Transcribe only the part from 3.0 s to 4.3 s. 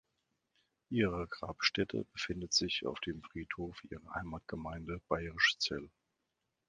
dem Friedhof ihrer